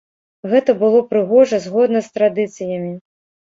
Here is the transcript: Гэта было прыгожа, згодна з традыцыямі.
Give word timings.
Гэта 0.53 0.75
было 0.79 1.03
прыгожа, 1.11 1.61
згодна 1.67 2.05
з 2.09 2.13
традыцыямі. 2.19 2.93